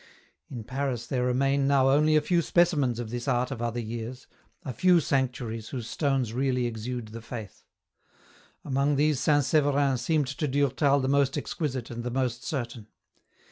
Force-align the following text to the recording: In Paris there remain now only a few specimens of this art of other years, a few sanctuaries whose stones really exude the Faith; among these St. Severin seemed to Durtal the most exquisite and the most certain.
In 0.49 0.63
Paris 0.63 1.05
there 1.05 1.23
remain 1.23 1.67
now 1.67 1.91
only 1.91 2.15
a 2.15 2.21
few 2.21 2.41
specimens 2.41 2.97
of 2.99 3.11
this 3.11 3.27
art 3.27 3.51
of 3.51 3.61
other 3.61 3.79
years, 3.79 4.25
a 4.65 4.73
few 4.73 4.99
sanctuaries 4.99 5.69
whose 5.69 5.87
stones 5.87 6.33
really 6.33 6.65
exude 6.65 7.09
the 7.09 7.21
Faith; 7.21 7.65
among 8.65 8.95
these 8.95 9.19
St. 9.19 9.43
Severin 9.45 9.99
seemed 9.99 10.25
to 10.25 10.47
Durtal 10.47 11.01
the 11.01 11.07
most 11.07 11.37
exquisite 11.37 11.91
and 11.91 12.03
the 12.03 12.09
most 12.09 12.43
certain. 12.43 12.87